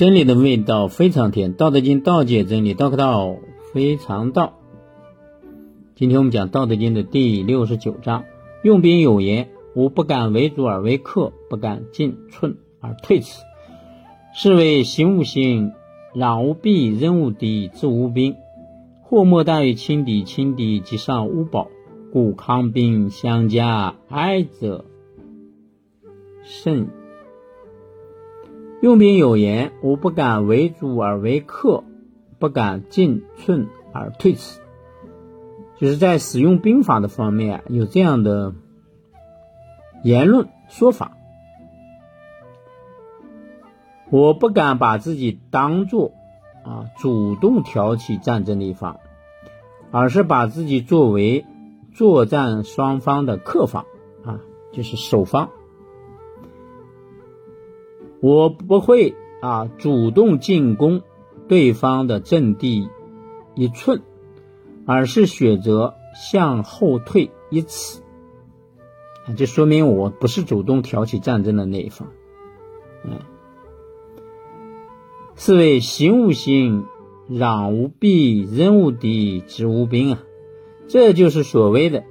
[0.00, 3.36] 真理的味道非常甜，《道德经》道解真理，道可道
[3.74, 4.54] 非常道。
[5.94, 8.24] 今天我们讲《道德经》的第六十九章：
[8.62, 13.42] 用兵有言，吾不敢为主而为客，不敢进寸而退尺。
[14.32, 15.72] 是谓行无形，
[16.14, 18.36] 攘无弊，人无敌，知无兵。
[19.02, 21.68] 祸莫大于轻敌，轻敌即上无宝。
[22.10, 24.86] 故抗兵相加，哀者
[26.42, 26.99] 甚矣。
[28.80, 31.84] 用兵有言，吾不敢为主而为客，
[32.38, 34.60] 不敢进寸而退尺。
[35.78, 38.54] 就是在使用兵法的方面有这样的
[40.02, 41.12] 言论说法，
[44.10, 46.12] 我不敢把自己当做
[46.64, 48.98] 啊主动挑起战争的一方，
[49.90, 51.44] 而是把自己作为
[51.92, 53.84] 作战双方的客方
[54.24, 54.40] 啊，
[54.72, 55.50] 就是守方。
[58.20, 61.02] 我不会啊主动进攻
[61.48, 62.88] 对方的阵地
[63.54, 64.02] 一寸。
[64.86, 68.00] 而是选择向后退一尺，
[69.36, 72.08] 这说明我不是主动挑起战争的那一方，
[73.04, 73.20] 嗯，
[75.36, 76.86] 是谓行无行，
[77.30, 80.22] 攘无弊，人无敌，执无兵啊，
[80.88, 82.02] 这就是所谓的，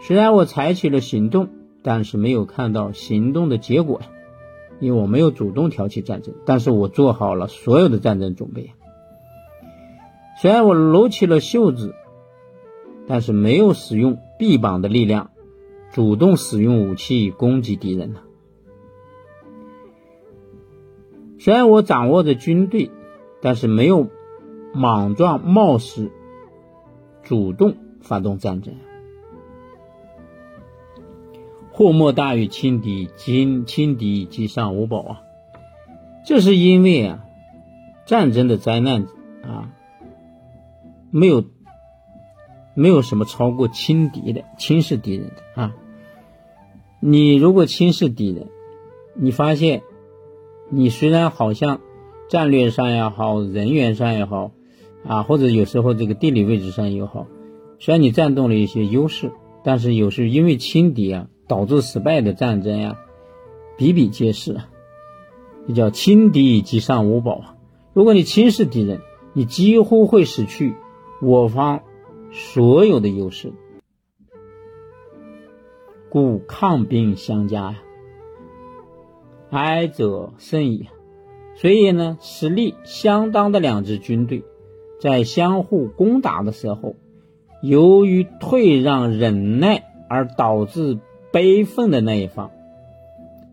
[0.00, 1.50] 虽然我采取了行动，
[1.82, 4.00] 但是没有看到行动的结果，
[4.78, 8.72] 因为我没有主动挑起战争，但是我做好了所有的战争准备。
[10.40, 11.94] 虽然我撸起了袖子，
[13.06, 15.30] 但是没有使用臂膀的力量，
[15.92, 18.20] 主动使用武器攻击敌人呢。
[21.38, 22.90] 虽然我掌握着军队，
[23.40, 24.08] 但是没有
[24.74, 26.10] 莽撞冒失，
[27.22, 28.74] 主动发动战争。
[31.76, 35.22] 祸莫大于轻敌，轻轻敌即上无宝啊！
[36.24, 37.22] 这是因为啊，
[38.06, 39.02] 战争的灾难
[39.42, 39.74] 啊。
[41.10, 41.44] 没有，
[42.74, 45.74] 没有什么超过轻敌的、轻视敌人的啊！
[46.98, 48.46] 你如果轻视敌人，
[49.14, 49.82] 你发现
[50.70, 51.82] 你虽然好像
[52.30, 54.50] 战略上也好、人员上也好
[55.06, 57.26] 啊，或者有时候这个地理位置上也好，
[57.78, 59.30] 虽然你占动了一些优势，
[59.62, 62.98] 但是有时因为轻敌啊导致失败的战争呀
[63.76, 64.60] 比比皆是！
[65.68, 67.56] 这叫轻敌即上无宝啊！
[67.92, 69.00] 如果你轻视敌人，
[69.32, 70.74] 你几乎会失去。
[71.20, 71.80] 我方
[72.30, 73.52] 所有的优势，
[76.10, 77.76] 故抗兵相加呀，
[79.50, 80.88] 哀者甚矣。
[81.54, 84.44] 所以呢，实力相当的两支军队，
[85.00, 86.96] 在相互攻打的时候，
[87.62, 90.98] 由于退让忍耐而导致
[91.36, 92.50] 悲愤的那一方，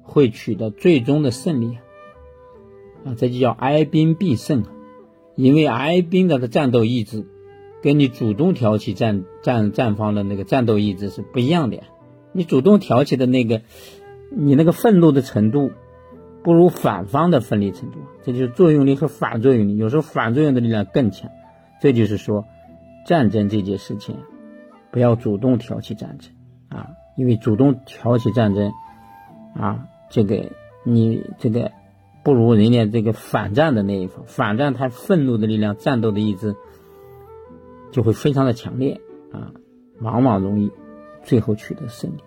[0.04, 1.78] 会取得最终的胜利
[3.04, 3.12] 啊！
[3.18, 4.72] 这就叫哀兵必胜啊！
[5.36, 7.26] 因为哀兵的战斗意志。
[7.82, 11.84] 跟你主动挑起战战战方的那个战斗意志是不一样的呀，
[12.32, 13.64] 你主动挑起的那个，
[14.32, 15.74] 你那个愤怒的程度，
[16.44, 21.30] 不如反方的奋力程度，这就是作用力和反作用力，有时候反作用的力量更强。
[21.82, 22.46] 这就是说，
[23.06, 24.16] 战争这件事情，
[24.90, 26.32] 不要主动挑起战争
[26.70, 28.72] 啊，因为主动挑起战争，
[29.56, 30.52] 啊，这个
[30.84, 31.72] 你这个
[32.24, 36.56] 不如人家这个反战的那一方，反战他愤怒的力量、战斗的意志。
[37.92, 39.00] 就会非常的强烈
[39.32, 39.54] 啊，
[40.02, 40.72] 往往容易
[41.24, 42.24] 最后取得胜利。